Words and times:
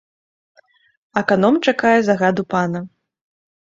Аканом 1.23 1.55
чакае 1.69 1.95
загаду 2.11 2.41
пана. 2.53 2.79